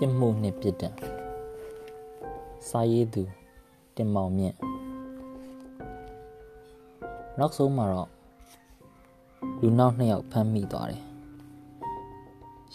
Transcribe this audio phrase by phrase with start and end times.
[0.02, 0.94] ြစ်မှုနှင့်ပြစ်ဒဏ်
[2.68, 3.22] စာရေးသူ
[3.96, 4.56] တင်မောင်မြင့်
[7.38, 8.10] နောက်ဆုံးမှာတော့
[9.60, 11.02] လူနောက်နှစ်ယောက်ဖမ်းမိသွားတယ်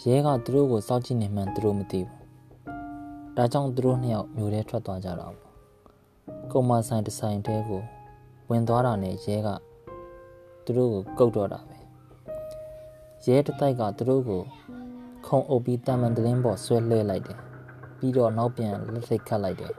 [0.02, 2.24] ရဲကသူတို့ကိုစောင့်ကြည့်နေမှန်းသူတို့မသိဘူး
[3.36, 5.36] ဒါကြောင့်သူတို့နှစ်ယောက်မျိုးထဲထွက်သွားကြတာပေါ့
[6.52, 7.82] ကုမဆိုင်တဆိုင်တဲကို
[8.50, 9.48] ဝင်သွားတာနဲ့ရဲက
[10.64, 11.78] သူတို့ကိုကုတ်တော့တာပဲ
[13.26, 14.42] ရဲတတိုက်ကသူတို့ကို
[15.26, 17.38] ခုံအုပ်ပြီးတမန်တလင်းပေါ်ဆွဲလှဲလိုက်တယ်
[17.98, 19.72] ပြီးတော့နောက်ပြန်လက်ထိတ်ခတ်လိုက်တယ်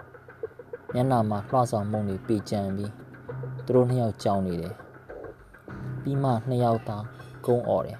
[0.93, 2.91] မျက်နှာမှာလှဆောင်မှုန်တွေပေကြံပြီး
[3.65, 4.73] သူတို့နှစ်ယောက်ကြောင်နေတယ်
[6.01, 7.03] ပြီးမှနှစ်ယောက်သား
[7.45, 7.99] ကုန်းអော်တယ်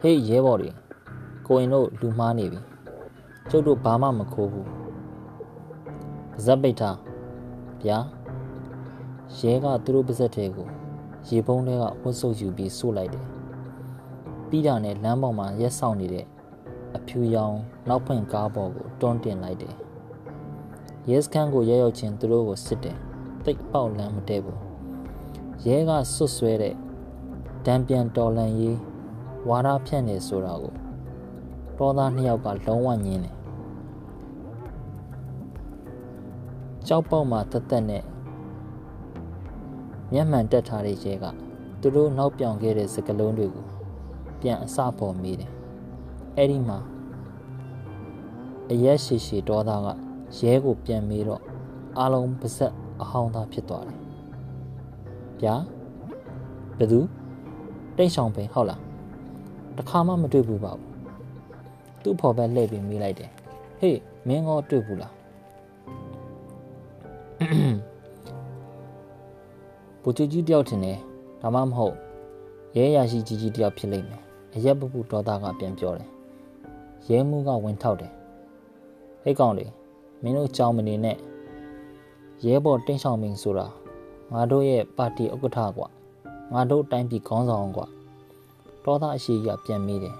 [0.00, 0.70] ဟေးရဲဘော်တွေ
[1.46, 2.60] ကိုရင်တို့လူမားနေပြီ
[3.50, 4.68] ကျုပ်တို့ဘာမှမခိုးဘူး
[6.44, 6.98] ဇက်ပိတ်ထား
[7.82, 7.98] ဗျာ
[9.38, 10.68] ရဲကသူတို့ပါဇက်ထဲကို
[11.28, 13.31] ရေပုံးတွေကဝတ်ဆုပ်ယူပြီးဆို့လိုက်တယ်
[14.54, 16.26] ပြီးတာနဲ့လမ်းပေါ်မှာရက်ဆောင်နေတဲ့
[16.96, 17.56] အဖြူရောင်
[17.88, 19.74] နောက်ဖွင့်ကားပေါ်ကိုတွန်းတင်လိုက်တယ်
[21.10, 22.96] ရဲစခန်းကိုရောက်ရောက်ချင်းသူတို့ကိုစစ်တယ်
[23.44, 24.60] တိတ်ပေါက်လမ်းမတည့်ဘူး
[25.66, 26.74] ရဲကဆွတ်ဆွဲတဲ့
[27.66, 28.78] တံပြန်တော်လန်ရေး
[29.48, 30.74] ဝါရဖြန့်နေဆိုတာကို
[31.78, 33.36] တောသားနှစ်ယောက်ကလုံးဝညင်းတယ်
[36.86, 38.02] ကြောက်ပေါက်မှာတက်တက်နဲ့
[40.12, 41.24] မျက်မှန်တက်ထားတဲ့ရဲက
[41.80, 43.71] သူတို့နောက်ပြောင်ခဲ့တဲ့စကလုံးတွေကို
[44.42, 45.50] ပြန်အစပေါ်မိတယ်
[46.36, 46.78] အဲ့ဒီမှာ
[48.72, 49.88] အရက်ရှိရှိဒေါသက
[50.38, 51.42] ရဲကိုပြန်မေးတော့
[51.98, 53.98] အားလုံးပါဇက်အဟောင်းသားဖြစ်သွားတယ်
[55.42, 55.54] ဗျာ
[56.78, 57.00] ဘယ်သူ
[57.96, 58.80] တိတ်ဆောင်ပင်ဟုတ်လား
[59.78, 60.88] တခါမှမတွေ့ဘူးပါဘူး
[62.02, 63.30] သူ့ဖော်ဘက်လှည့်ပြီးမေးလိုက်တယ်
[63.80, 65.14] ဟေးမင်းကောတွေ့ဘူးလား
[70.02, 70.98] ဘူချူကြီးတယောက်ထင်တယ်
[71.40, 71.96] ဒါမှမဟုတ်
[72.76, 74.22] ရဲရရှိကြီးကြီးတယောက်ဖြစ်လိမ့်မယ်
[74.54, 76.08] အရက်ပပူဒေါသကပြန်ပြောတယ်
[77.08, 78.12] ရဲမှုကဝင်ထောက်တယ်
[79.22, 79.66] ဟဲ့ကောင်လေ
[80.22, 81.16] မင်းတို့ကြောင်မနေနဲ့
[82.44, 83.66] ရဲဘော်တင်းဆောင်မင်းဆိုတာ
[84.32, 85.88] ငါတို့ရဲ့ပါတီဥက္ကဋ္ဌကွာ
[86.52, 87.86] ငါတို့တိုင်းပြည်ခေါင်းဆောင်ကွာ
[88.84, 90.16] ဒေါသအရှိကြီးကပြန်မေးတယ်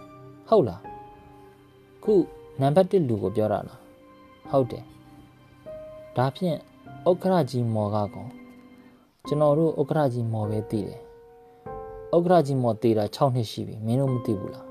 [0.49, 0.83] ဟုတ်လား
[2.05, 2.15] ခု
[2.61, 3.81] နံပါတ်1လူကိုပြောတာလား
[4.51, 4.85] ဟုတ်တယ်
[6.17, 6.57] ဒါဖြင့်
[7.09, 8.31] ဥက္ကဋ္ဌကြီးမော်ကကောင်
[9.27, 11.03] ကျွန်တော်တို့ဥက္ကဋ္ဌကြီးမော်ပဲတည်တယ်
[12.15, 14.67] ဥက္ကဋ္ဌကြီးမော်တည်တာ6နှစ်ရှိပြီမင်းတို့မသိဘူးလား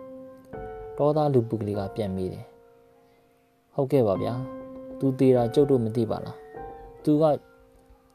[0.97, 2.45] တောသားလူပုဂ္ဂလိကပြန်မိတယ်
[3.73, 4.33] ဟုတ်ကဲ့ပါဗျာ
[4.99, 6.37] သူတည်တာကျုပ်တို့မသိပါလား
[7.03, 7.23] သူက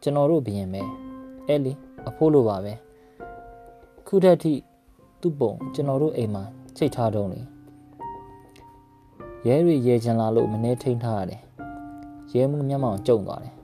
[0.03, 0.83] ကျွန်တော်တို့ဘယင်ပဲ
[1.47, 1.73] အဲ့လေ
[2.09, 2.73] အဖိုးလိုပါပဲ
[4.07, 4.53] ခုထက်ထိ
[5.21, 6.45] သူ့ပုံကျွန်တော်တို့အိမ်မှာ
[6.77, 7.41] ချိတ်ထားတုံးလေ
[9.47, 11.43] ရဲတွေရဲချင်လာလို့မနေထိန်ထားရတယ်
[12.33, 13.55] ရဲမှုမျက်မှောင်ကျုံသွားတယ်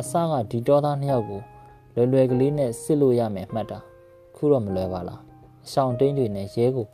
[0.00, 1.42] အစကဒီတော်သားနှစ်ယောက်ကို
[1.96, 3.78] လွယ်လွယ်ကလေးနဲ့စစ်လို့ရမယ်မှတ်တာ
[4.36, 5.20] ခုတော့မလွယ်ပါလား
[5.66, 6.88] အဆောင်တိန်တွေနဲ့ရဲကို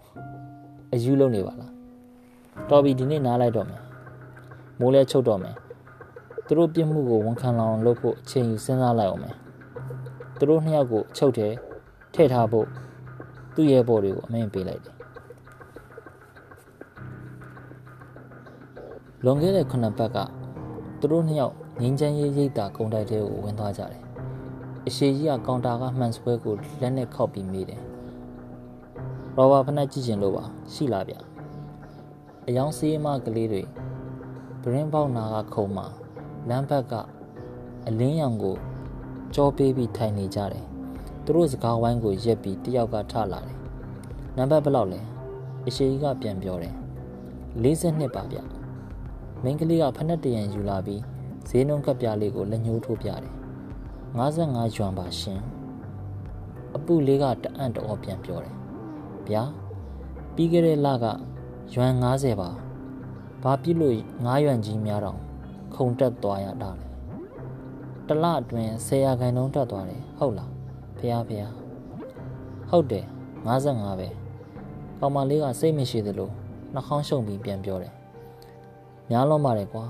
[0.92, 1.72] အယူလုံးနေပါလား
[2.70, 3.80] တော်ပြီဒီနေ့နားလိုက်တော့မယ်
[4.80, 5.54] မိုးလဲချုပ်တော့မယ်
[6.46, 9.36] သူတို့ပြစ်မှုကိုဝန်ခံလောင်လုပ်ဖို့အချိန်ယူစဉ်းစားလိုက်အောင်မယ်
[10.38, 11.52] သူတို့နှစ်ယောက်ကိုချုပ်တယ်
[12.14, 12.66] ထည့်ထားဖို့
[13.54, 14.94] သူ့ရဲ့ဘော်တွေကိုအမိန်ပေးလိုက်တယ်
[19.24, 20.18] လွန်ခဲ့တဲ့ခုနှစ်ပတ်က
[21.00, 24.11] သူတို့နှစ်ယောက်ငင်းချမ်းရေးရိတ်တာကုံတိုက်တဲကိုဝင်သွားကြတယ်
[24.88, 27.80] အရှိကြီးကကောင်တာကမှန်ဆွဲကိုလက်နဲ့ခောက်ပြီးမိတယ်
[29.36, 31.14] ရောဘာဖနက်ကြည့်ကျင်လို့ပါရှိလားဗျ
[32.46, 33.62] အယောင်စေးမကလေးတွေ
[34.62, 35.86] ဘရင်ပေါက်နာကခုံမှာ
[36.48, 36.94] လမ်းဘက်က
[37.86, 38.56] အလင်းရောင်ကို
[39.34, 40.66] ကြောပေးပြီးထိုင်နေကြတယ်
[41.24, 43.58] သူတို့စကားဝိုင်းကိုရက်ပြီးတယောက်ကထလာတယ်
[44.36, 45.00] နံပါတ်ဘယ်လောက်လဲ
[45.66, 46.74] အရှိကြီးကပြန်ပြောတယ်
[47.62, 48.38] 42ပါဗျ
[49.42, 51.02] မင်းကလေးကဖက်နှက်တရံယူလာပြီး
[51.48, 53.41] ဈေးနှုန်းကပ်ပြားလေးကိုလက်ညှိုးထိုးပြတယ်
[54.12, 55.40] 55ယွမ်ပါရှင်
[56.76, 58.54] အပူလေးကတအံ့တော်ပြန်ပြောတယ်
[59.28, 59.42] ဗျာ
[60.34, 61.06] ပြီးခဲ့တဲ့လက
[61.74, 62.50] ယွမ်90ပါ
[63.42, 65.18] ဘာဖြစ်လို့9ယွမ်ကြီးများတော့
[65.74, 66.86] ခုံတက်သွားရတာလဲ
[68.08, 70.50] တလအတွင်း10ရာခိုင်နှုန်းတက်သွားတယ်ဟုတ်လား
[70.98, 71.44] ဖះဖះ
[72.70, 73.06] ဟုတ်တယ်
[73.48, 74.08] 55ပဲ
[74.98, 76.30] ကောင်မလေးကစိတ်မရှိသလို
[76.74, 77.92] နှာခေါင်းရှုံပြီးပြန်ပြောတယ်
[79.10, 79.84] များလုံးပါတယ်ကွာ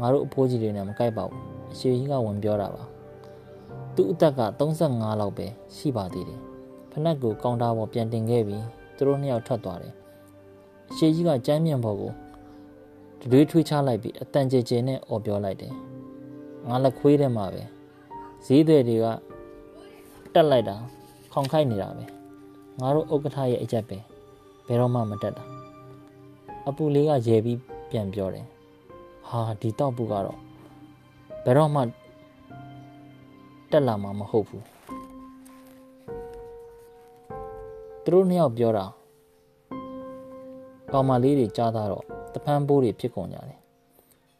[0.00, 1.40] ငါတို့အဖိုးကြီးတွေနဲ့မကိုက်ပါဘူး
[1.72, 2.84] အရှိကြီးကဝင်ပြောတာပါ
[3.96, 4.40] သူ့အသက်က
[4.80, 5.46] 35လောက်ပဲ
[5.76, 6.40] ရှိပါသေးတယ်
[6.92, 8.64] ဖနက်ကိုကောင်တာပေါ်ပြန်တင်ခဲ့ပြီး
[8.96, 9.94] သူတို့နှစ်ယောက်ထွက်သွားတယ်
[10.90, 12.12] အရှိကြီးကကြမ်းမြန်ပေါ်ကို
[13.30, 15.72] တွေးထွေးချလိုက်ပြီးအတန်ကြဲကြဲနဲ့អော်ပြောလိုက်တယ်
[16.68, 17.62] ငါလက်ခွေးထဲမှာပဲ
[18.46, 19.06] ဈေးတွေတွေက
[20.34, 20.76] တက်လိုက်တာ
[21.32, 22.04] ခေါင်ခိုက်နေတာပဲ
[22.80, 23.98] ငါတို့ဥက္ကဋ္ဌရဲ့အကြက်ပဲ
[24.66, 25.44] ဘယ်တော့မှမတက်တာ
[26.68, 27.58] အပူလေးကရဲပြီး
[27.90, 28.46] ပြန်ပြောတယ်
[29.28, 30.38] ဟာဒီတောက်ပူကတော့
[31.44, 31.80] ဘယ်တော့မှ
[33.70, 34.64] တက်လာမှာမဟုတ်ဘူး
[38.04, 38.86] သူတို့နှစ်ယောက်ပြောတာ
[40.92, 42.04] ကောင်မလေးတွေကြားသားတော့
[42.34, 43.58] တဖန်ပိုးတွေဖြစ်ကုန်ကြတယ်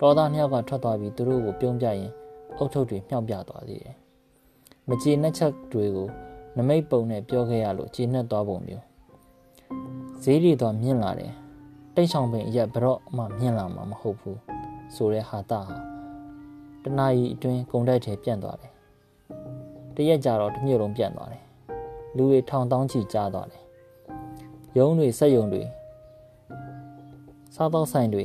[0.00, 2.10] တောသားနှစ်ယောက်ကထွက်သွားပြီးသူတို့ကိုပြုံးပြရင်
[2.56, 3.96] အုတ်ထုပ်တွေမြှောက်ပြသွားသေးတယ်
[4.88, 6.08] မကြေနှက်ချက်တွေကို
[6.56, 8.84] နမိတ်ပုံနဲ့ပြောခဲ့ရလို့ကြေနှက်သွားပုံမျိုး
[10.22, 11.32] ဈေးတွေတော့မြင့်လာတယ်
[11.94, 14.38] တိတ်ဆောင်ပင်အရက်ဘရော့မှမြင့်လာမှာမဟုတ်ဘူး
[14.94, 15.76] ဆိုတဲ့ဟာတာဟာ
[16.82, 18.72] တနာရီအတွင်းကုံတိုက်ထဲပြန့်သွားတယ်
[19.96, 21.42] တရက်ကြာတော့တစ်မြို့လုံးပြန့်သွားတယ်
[22.16, 23.62] လူတွေထောင်တောင်းချီကြားသွားတယ်
[24.78, 25.62] ရုံးတွေစက်ရုံတွေ
[27.54, 28.24] စားသောက်ဆိုင်တွေ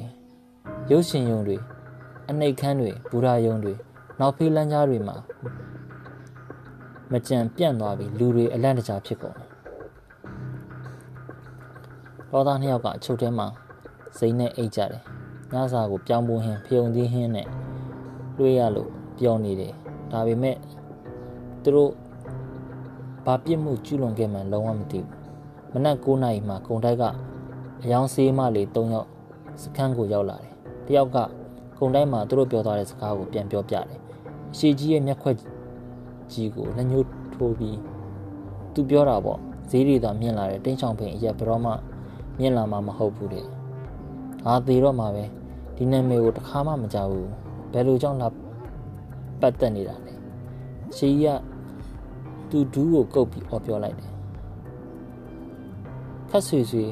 [0.92, 1.58] ရုပ်ရှင်ရုံတွေ
[2.30, 3.74] အနှိတ်ခမ်းတွေဘူရာယုံတွေ
[4.20, 5.16] နောက်ဖေးလမ်းကြားတွေမှာ
[7.12, 9.50] မကြံပြန့်သွားပြီးလူတွေအလန့်တကြားဖြစ်ကုန်တယ်။
[12.32, 13.48] တော်သားနှစ်ယောက်ကအချုပ်ထဲမှာ
[14.18, 15.04] စိမ့်နဲ့အိတ်ကြတယ်။
[15.54, 17.48] ညစာကိုပြောင်းပွဟင်းဖျုံသီးဟင်းနဲ့
[18.38, 19.74] လွှေးရလို့ပြောနေတယ်။
[20.12, 20.56] ဒါပေမဲ့
[21.64, 21.92] သူတို့
[23.26, 25.20] ဘာပြစ်မှုကျူးလွန်ခဲ့မှန်းလုံးဝမသိဘူး။
[25.74, 27.04] မနက်9နာရီမှာကုံတိုက်က
[27.84, 29.08] အယောင်ဆေးမလေး၃ယောက်
[29.62, 30.52] စခန်းကိုရောက်လာတယ်။
[30.88, 31.18] တယောက်က
[31.78, 33.86] ကုံတိုက်မှာသူတို့ပြောသွားတဲ့စကားကိုပြန်ပြောပြတယ်။
[34.52, 35.36] အရှိကြီးရဲ့မျက်ခွက်
[36.32, 37.78] ကြီးကိုလက်ညှိုးထိုးပြီး
[38.74, 41.72] သူပြောတာပေါ့ဈေးတွေသာမြင့်လာတယ်တိန့်ချောင်ဖိန်အရက်ဘယ်တော့မှ
[42.40, 43.46] မြင့်လာမှာမဟုတ်ဘူးတဲ့။
[44.44, 45.26] ဟာသေးတော့မှာပဲ
[45.76, 47.28] ဒီနာမည်ကိုတစ်ခါမှမကြောက်ဘူး။
[47.74, 48.28] ဘယ်လိုကြောင့်လာ
[49.42, 50.14] ပတ်သက်နေတာလဲ။
[50.98, 51.26] ရှီက
[52.52, 54.12] သူဒူးကိုကုတ်ပြီးអော်ပြောလိုက်တယ်။
[56.30, 56.86] ခက်ဆွေဆွေ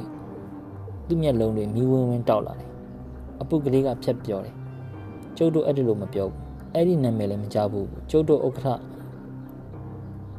[1.07, 2.69] သူ့မျက်လုံးတွေမီးဝင်းဝင်းတောက်လာတယ်။
[3.41, 4.55] အပုကလေးကဖြတ်ပြောတယ်။
[5.37, 6.41] ကျုပ်တို့အဲ့ဒီလိုမပြောဘူး။
[6.73, 8.81] အဲ့ဒီနာမည်လည်းမကြောက်ဘူး။ကျုပ်တို့ဥက္ကဋ္ဌ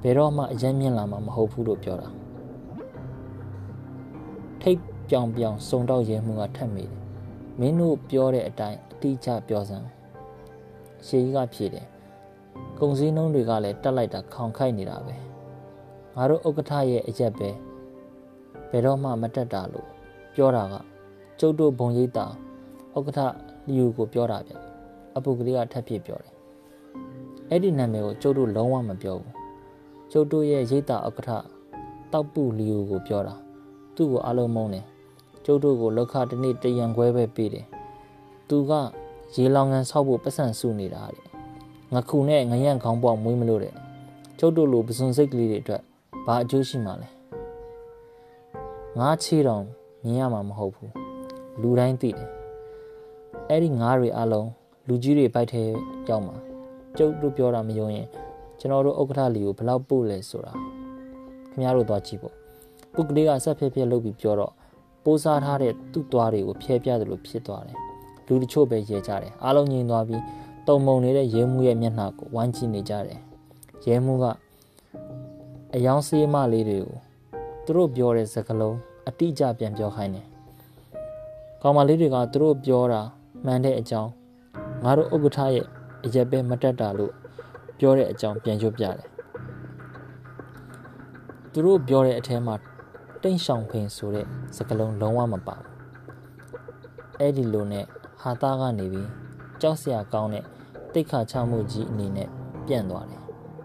[0.03, 2.09] ဘယ်တော့မှအရင်မြင်လာမှာမဟုတ်ဘူးလို့ပြောတာ
[4.61, 4.79] ထိတ်
[5.09, 6.95] ပြောင်ပြောင်စုံတော့ရဲမှုကထက်မိတယ်
[7.59, 9.87] မင်းတို့ပြောတဲ့အတိုင်းအတိအကျပြောစမ်း
[11.07, 11.87] ရှေးကြီးကဖြေတယ်
[12.81, 15.15] ကုံစည်းနှုံးတွေကလည်းတက်လိုက်တာခေါင်ခိုက်နေတာပဲ
[16.17, 17.51] ငါတို့ဥက္ကဋ္ဌရဲ့အရက်ပဲ
[18.71, 19.89] ဘယ်တော့မှမတက်တာလို့
[20.35, 20.75] ပြောတာက
[21.41, 22.27] ကျုပ်တို့ဘုံရိပ်တာ
[22.97, 23.21] ဥက္ကဋ္ဌ
[23.67, 24.53] လီယူကိုပြောတာဗျ
[25.17, 26.35] အပုကလေးကထပ်ပြပြောတယ်
[27.49, 29.35] အဲ့ဒီနာမည်ကိုကျုပ်တို့လုံးဝမပြောဘူး
[30.13, 31.31] ကျုပ်တို့ရဲ့ရိတ်တာဥက္ကဋ္ဌ
[32.13, 33.35] တောက်ပူလီယိုကိုပြောတာ
[33.95, 34.87] သူ့ကိုအလုံးမုန်းတယ်
[35.45, 37.67] ကျုပ်တို့ကိုလောက်ခတနေ့တရံခွဲပဲပေးတယ်
[38.49, 38.73] သူက
[39.35, 41.30] ရေလောင်ငန်းဆောက်ဖို့ပတ်စံစုနေတာတဲ့
[41.95, 43.75] ငခုနဲ့ငရန့်ခေါင်းပေါက်မွေးမလို့တဲ့
[44.39, 45.83] ကျုပ်တို့လိုပစွန်စိတ်ကလေးတွေအတွက်
[46.27, 47.09] ဘာအကျိုးရှိမှာလဲ
[48.99, 49.65] ငါးချီတောင်
[50.05, 50.93] မြင်ရမှာမဟုတ်ဘူး
[51.61, 52.29] လူတိုင်းသိတယ်
[53.49, 54.49] အဲ့ဒီငါးတွေအလုံး
[54.89, 55.63] လူကြီးတွေပိုက်ထဲ
[56.09, 56.37] ရောက်မှာ
[56.97, 58.07] ကျုပ်တို့ပြောတာမယုံရင်
[58.59, 60.53] ကျွန်တော်တို့ဥက္ကဋ္ဌလီကိုဘယ်လောက်ပို့လဲဆိုတာ
[61.51, 62.35] ခင်ဗျားတို့သွားကြည့်ပေါ့
[62.95, 64.53] ပုတ်ကလေးကဆက်ဖြဲဖြဲလုပ်ပြီးပြောတော့
[65.05, 67.79] ပိုးစားထားတဲ့သူ့သွားတွေကိုဖျဲပြတယ်လို့ဖြစ်သွားတယ်
[68.27, 70.23] လူတချို့ပဲရဲကြတယ်အားလုံးငြိမ်သွားပြီး
[70.67, 73.21] တုံမုံနေတဲ့ရဲမှုရဲ့မျက်နှာကိုဝိုင်းကြည့်နေကြတယ်
[73.87, 74.25] ရဲမှုက
[75.75, 76.97] အယောင်ဆေးမလေးတွေကို
[77.65, 78.77] သူတို့ပြောတဲ့စကားလုံး
[79.09, 80.27] အတိအကျပြန်ပြောခိုင်းတယ်
[81.63, 83.03] ကောင်မလေးတွေကသူတို့ပြောတာ
[83.45, 84.11] မှန်တဲ့အကြောင်း
[84.85, 85.67] ငါတို့ဥက္ကဋ္ဌရဲ့
[86.05, 87.13] အရက်ပဲမတက်တာလို့
[87.79, 88.97] ပြောတဲ့အကြောင်းပြန်ရွတ်ပြတယ်
[91.53, 92.55] သူတို့ပြောတဲ့အထဲမှာ
[93.23, 95.67] တိန့်ဆောင်ဖိန်ဆိုတဲ့စကားလုံးလုံးဝမပါဘူး
[97.19, 97.85] အဲ့ဒီလိုနဲ့
[98.21, 99.09] ဟာသားကနေပြီး
[99.63, 100.45] ကြောက်စရာကောင်းတဲ့
[100.93, 102.29] တိတ်ခါချမှုကြီးအနေနဲ့
[102.67, 103.23] ပြန့်သွားတယ်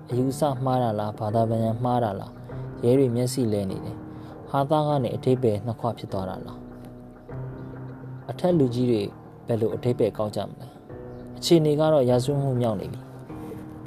[0.09, 2.33] အယူဆမှားတာလားဘာသာပြန်မှားတာလား
[2.83, 3.97] ရဲတွေမျက်စိလဲနေတယ်
[4.49, 6.59] ဟာသားကနေအထိပ္ပယ်နှစ်ခွဖြစ်သွားတာလား
[8.29, 9.01] အထက်လူကြီးတွေ
[9.47, 10.67] ဘယ်လိုအထိပ္ပယ်ကောင်းကြမလဲ
[11.37, 13.01] အခြေအနေကတော့ရာဇဝတ်မှုမြောက်နေပြီ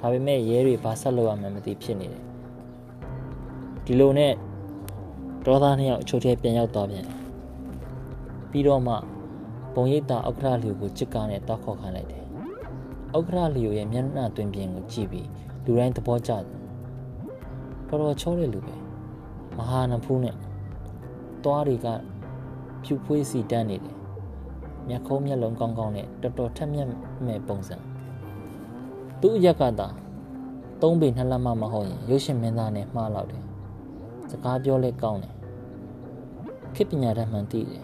[0.00, 2.23] ဒါပေမဲ့ရဲတွေဘာဆက်လုပ်ရမှန်းမသိဖြစ်နေတယ်
[3.85, 4.33] ဒီလိုနဲ့
[5.44, 7.18] ဒေါသနှစ်ယောက်အချို့ထဲပြန်ရောက်သွားပြန်တယ်
[8.50, 8.94] ပြီးတော့မှ
[9.80, 12.25] ဘုံရိပ်သာဥက္ကဋ္ဌလီကိုကြစ်ကားနဲ့တောက်ခေါ်ခိုင်းလိုက်တယ်
[13.16, 15.28] ဥက္ကဋ္ဌလီရဲ့မျက်နှာတွင်ပြင်ကိုကြည့်ပြီး
[15.64, 16.42] လူတိုင်းသဘောကျတယ်
[17.88, 18.76] တော်တော်ချောတဲ့လူပဲ
[19.56, 20.37] မဟာနဖူးနဲ့
[21.44, 21.87] သွားတွေက
[22.85, 23.97] ဖြူဖွေးစီတန်းနေတယ်
[24.88, 26.88] မျက်ခုံးမျက်လုံးကောင်းကောင်းနဲ့တော်တော်ထက်မြက်
[27.26, 27.76] မဲ့ပုံစံ
[29.20, 29.88] သူ့အရက်ကသာ
[30.82, 33.42] သုံးပေနှစ်လက်မမဟုတ်ရင်ရုပ်ရှင်မင်းသားနဲ့မှားလောက်တယ်
[34.30, 35.35] စကားပြောလဲကောင်းတယ်
[36.75, 37.82] ခေပညာတတ်မှန်သိတယ်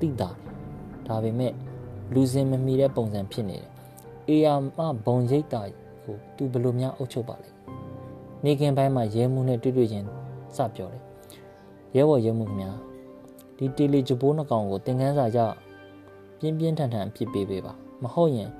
[0.00, 0.30] သိတာ
[1.08, 1.52] ဒါပေမဲ့
[2.14, 3.68] လူစင်မမီတဲ့ပုံစံဖြစ်နေတယ်
[4.28, 5.62] အေယာမဘုံရိတ်တာ
[6.04, 7.48] ကိုသူဘယ်လိုများအုပ်ချုပ်ပါလဲ
[8.44, 10.06] နေခင်ပိုင်းမှာရဲမှုနဲ့တွေ့တွေ့ချင်း
[10.56, 11.02] စပြောတယ်
[11.96, 12.72] ရဲဘော်ရဲမှုခင်ဗျာ
[13.56, 15.38] ဒီတီလီဂျပိုးနှကောင်ကိုသင်ခန်းစာရ
[16.38, 18.50] ပြင်းပြင်းထန်ထန်အဖြစ်ပေးပေးပါမဟုတ်ရင်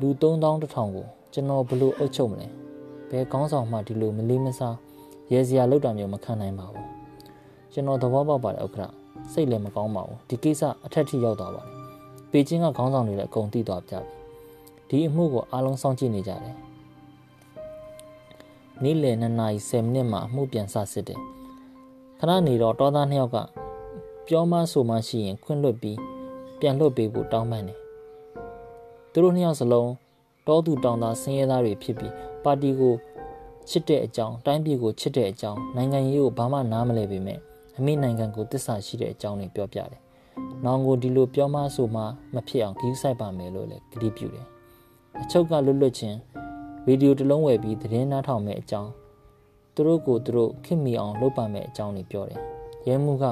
[0.00, 2.48] လူ3000တထောင်ကိုကျွန်တော်ဘလို့အုပ်ချုပ်မလဲ
[3.10, 4.76] ဘယ်ကောင်းဆောင်မှဒီလိုမလေးမစား
[5.32, 6.88] ရဲစရာလောက်တာမျိုးမခံနိုင်ပါဘူး
[7.72, 9.01] ကျွန်တော်သဘောပေါက်ပါတယ်ဥက္ကဋ္ဌ
[9.32, 11.72] စိတ်လည်းမကောင်းပါဘူးဒီကိစ္စအထက်ထိရောက်သွားပါတယ်
[12.30, 13.94] ပေကျင်းကခေါင်းဆောင်တွေလည်းအကုန်သိသွားကြ
[14.88, 16.56] ပြီဒီအမှုကိုအားလုံးစောင့်ကြည့်နေကြတယ်
[18.82, 21.20] နေ့လယ်2နာရီ10မိနစ်မှာအမှုပြန်စစစ်တယ်
[22.18, 23.36] ခဏနေတော့တောသားနှစ်ယောက်က
[24.26, 25.98] ပြောမဆိုမှရှိရင်ခွင့်လွတ်ပြီး
[26.60, 27.78] ပြန်လွတ်ပေးဖို့တောင်းပန်တယ်
[29.12, 29.90] သူတို့နှစ်ယောက်စလုံး
[30.46, 32.12] တောသူတောင်သားဆင်းရဲသားတွေဖြစ်ပြီး
[32.44, 32.94] ပါတီကို
[33.68, 37.38] ချစ်တဲ့အကြောင်းတိုင်းပြည်ကိုချစ်တဲ့အကြောင်းနိုင်ငံရေးကိုဘာမှနားမလည်ပေမဲ့
[37.78, 40.00] အမိနိုင်ငံကိုတစ္ဆာရှိတဲ့အကြောင်းတွေပြောပြတယ်။
[40.64, 42.02] နောင်ကိုဒီလိုပြောမဆိုမှ
[42.34, 44.46] မဖြစ်အောင်ဂရုစိုက်ပါမယ်လို့လည်းကတိပြုတယ်။
[45.22, 46.18] အချုပ်ကလွတ်လွတ်ချင်း
[46.86, 48.90] ဗီဒီယိုတစ်လုံးဝယ်ပြီးသတင်းနားထောင်မဲ့အကြောင်း
[49.74, 52.40] သူတို့ကိုသူတို့ခင်မီအောင်လုပ်ပါမဲ့အကြောင်းတွေပြောတယ်။
[52.86, 53.24] ရဲမှုက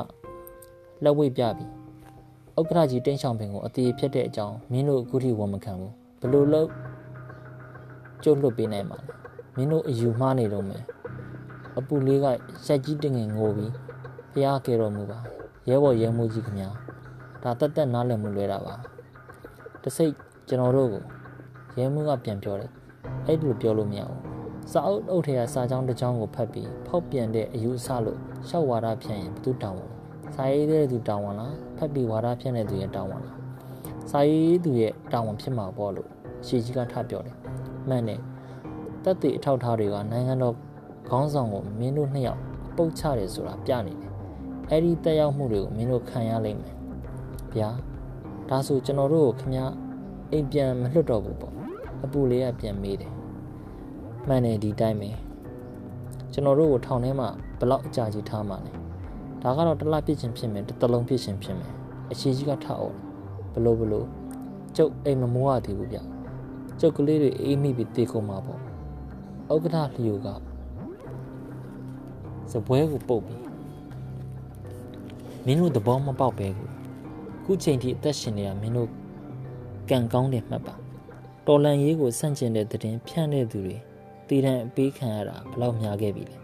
[1.04, 1.70] လက်ဝိတ်ပြပြီး
[2.59, 6.68] ဥက္ကဋ္ဌကြီးတင်းဆောင်ပင်ကိုအသေးဖြစ်တဲ့အကြောင်းမင်းတို့အခုထိဝန်မခံဘူးဘလို့လို့
[8.23, 9.12] ကျုပ်လွတ်ပေးနိုင်မှာလဲ
[9.56, 10.82] မင်းတို့အယူမှားနေတော့မယ်
[11.78, 13.73] အပူလေးကရိုက်ကြီးတင်ငင်ငိုပြီး
[14.32, 15.18] ဖျားခဲ့တော်မူပါ
[15.68, 16.70] ရဲဘော်ရဲမှုကြီးခင်ဗျာ
[17.42, 18.75] ဒါတက်တက်နားလည်မှုလွဲတာပါ
[19.82, 20.12] တစိတ်
[20.49, 21.02] ကျွန်တော်တို့ကို
[21.78, 22.70] ရဲမှုကပြန်ပြောတယ်
[23.26, 24.20] အဲ့လိုပြောလို့မရဘူး
[24.72, 28.18] စာအုပ်အုပ်ထဲကစာကြောင်းတစ်ကြောင်းကိုဖတ်ပြီးဖောက်ပြန်တဲ့အယူအဆလို့
[28.49, 29.90] ရှောက်ဝါဒဖြန့်ရင်ဘသူတောင်းဝန်
[30.34, 33.37] စာရေးတဲ့သူတောင်းဝန်လားဖတ်ပြီးဝါဒဖြန့်တဲ့သူရဲ့တောင်းဝန်လား
[34.10, 36.08] စာရေးသူရဲ့တောင်းဝန်ဖြစ်မှာပေါ့လို့
[36.46, 37.37] ရှေကြီးကထပြောတယ်
[37.88, 38.20] မှန်တယ်
[39.04, 40.54] တက်သည့်အထောက်ထားတွေကနိုင်ငံတော်
[41.08, 42.40] ခေါင်းဆောင်ကိုမင်းတို့နှစ်ယောက်
[42.76, 44.10] ပုတ်ချတယ်ဆိုတာပြနေတယ်
[44.70, 46.74] အဲ့ဒီတက်ရောက်မှုတွေကိုမင်းတို့ခံရလိမ့်မယ်
[47.54, 47.70] ဗျာ
[48.48, 49.66] ဒါဆိုကျွန်တော်တို့ကိုခင်ဗျာ
[50.30, 51.54] အိမ်ပြန်မလွတ်တော့ဘူးပေါ့
[52.04, 53.12] အပူလေးကပြန်မေးတယ်
[54.28, 55.10] မှန်တယ်ဒီတိုင်းပဲ
[56.32, 58.72] ကျွန်တော်တို့ကိုထောင်ထဲမှာဘလောက်အကြာကြီးထားမှလဲ
[59.42, 61.72] ဒါကတော့တစ်လပြစ်ချင်းဖြစ်မယ်တစ်တလုံးပြစ်ချင်းဖြစ်မယ်
[62.10, 62.96] အရှိကြီးကထအောင်
[63.54, 64.06] ဘလို့ဘလို့
[64.76, 65.98] ကျုပ်အိမ်မမိုးရသေးဘူးဗျ
[66.80, 68.60] ကျုပ်ကလေးတွေအေးမိပြီးတေကုန်မှာပေါ့
[69.52, 70.28] ဥက္ကဋ္ဌလျူက
[72.52, 73.50] စပွဲကိုပုတ်ပြီး
[75.47, 76.68] မင်းတို့သဘောမပေါက်ပဲကို
[77.44, 78.90] ခုချိန်ထိအသက်ရှင်နေတာမင်းတို့
[79.90, 80.75] ကံကောင်းတယ်မှတ်ပါ
[81.47, 83.76] တော်လန်ရေးကိုဆန့်ကျင်တဲ့တည်င်းဖြန့်တဲ့သူတွေ
[84.28, 86.37] တည်တံအပေးခံရတာဘလောက်များခဲ့ပြီလဲ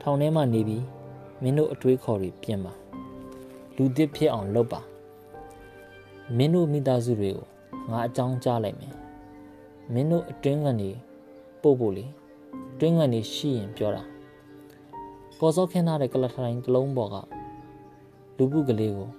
[0.00, 0.84] ထောင်ထဲမှာနေပြီး
[1.42, 2.74] မင်းတို့အတွေးခေါ်တွေပြင်ပါ
[3.76, 4.80] လူသစ်ဖြစ်အောင်လုပ်ပါ
[6.36, 7.46] မင်းတို့မိသားစုတွေကို
[7.90, 8.94] ငါအကြောင်းကြားလိုက်မယ်
[9.92, 10.90] မင်းတို့အတွင်းကနေ
[11.62, 12.04] ပို့ဖို့လေ
[12.78, 14.02] တွင်းကနေရှိရင်ပြောတာ
[15.40, 17.16] ကော်စောခင်းထားတဲ့ကလထိုင်ကလုံးပေါ်က
[18.40, 19.10] လူပုကလေးကို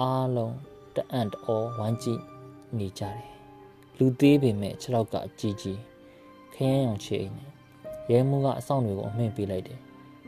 [0.00, 0.54] အားလုံး
[0.96, 2.20] တအံ့တော်ဝမ်းကြည့်
[2.78, 3.20] နေကြတယ်
[3.98, 5.78] လူသေးပေမဲ့ခြေထောက်ကအကြီးကြီး
[6.54, 7.50] ခရမ်းရောင်ချေအိမ်နဲ့
[8.10, 9.78] ရဲမှုကအဆောင်တွေကိုအမှင့်ပေးလိုက်တယ်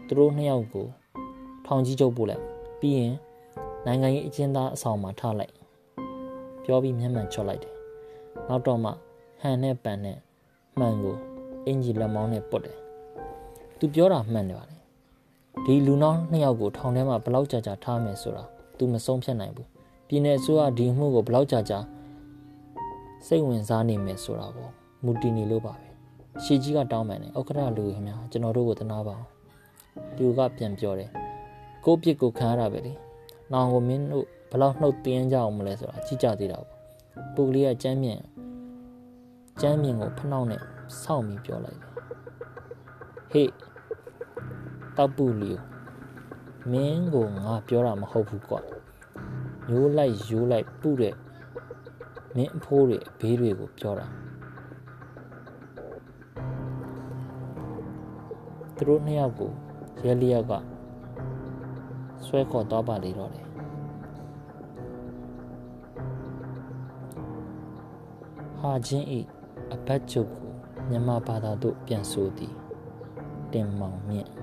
[0.07, 0.87] သူတို့နှစ်ယောက်ကို
[1.67, 2.45] ထောင်ကြီးချုပ်ပို့လိုက်
[2.81, 3.13] ပြီးရင်
[3.87, 5.55] နိုင်ငံရေးအကျဉ်းသားအဆောင်မှာထားလိုက်
[6.65, 7.75] ပြောပြီးမျက်မှန်ချော့လိုက်တယ်
[8.49, 8.91] နောက်တော့မှ
[9.41, 10.19] ဟန်နဲ့ပန်နဲ့
[10.79, 11.17] မှန်ကို
[11.67, 12.77] အင်ဂျီလက်မောင်းနဲ့ပုတ်တယ်။
[13.79, 14.77] သူပြောတာမှန်တယ်ပါလေ။
[15.67, 18.45] ဒီလူနောက်နှစ်ယောက်ကိုထောင်ထဲမှာဘလောက်ကြာကြာထားမယ်ဆိုတာ
[18.79, 19.67] तू မဆုံးဖြတ်နိုင်ဘူး။
[20.09, 21.79] ပြည်내အစိုးရဒီမှုကိုဘလောက်ကြာကြာ
[23.27, 24.71] စိတ်ဝင်စားနေမယ်ဆိုတာပေါ့
[25.05, 25.89] မူတည်နေလို့ပါပဲ။
[26.43, 29.27] ရှီကြီးကတောင်းပန်တယ်။ဥက္ကဋ္ဌလူခင်ဗျာကျွန်တော်တို့ကိုတနာပါအောင်။
[30.19, 31.11] လူကပြန်ပြောတယ်။
[31.85, 32.93] ကိုပြစ်ကိုခံရတာပဲလေ။
[33.53, 36.79] နောင်ကိုမင်းတို့ဘလောက်နှုတ်တင်းကြအောင်မလဲဆိုတာကြည့်ကြသေးတာပေါ့။
[37.35, 38.21] ပူကလေးကကြမ်းမြင့်
[39.61, 40.63] ကျမ်းမြင့်ကိုဖနှောက်နဲ့
[41.03, 41.91] စောင့်ပြီးပြောလိုက်တယ်
[43.33, 43.49] ဟေ့
[44.97, 45.53] တောက်ပူလီ
[46.71, 48.61] မင်းကိုငါပြောတာမဟုတ်ဘူးကွာ
[49.71, 51.15] ရိုးလိုက်ရိုးလိုက်ပုတဲ့
[52.37, 54.07] မင်းအဖိုးတွေအဘေးတွေကိုပြောတာ
[58.77, 59.51] သူတို့နှစ်ယောက်ကို
[60.05, 60.53] ရဲလျက်က
[62.27, 63.47] ဆွဲခေါ်သွားပါလေတော့တယ်
[68.59, 69.21] ဟာချင်းဤ
[69.75, 70.51] အဘတ်ချုပ်ကို
[70.89, 72.55] မြန်မာဘာသာသို့ပြန်ဆိုသည်
[73.53, 74.42] တင်မောင်မြင့်